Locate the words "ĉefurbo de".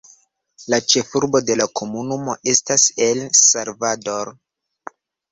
0.91-1.57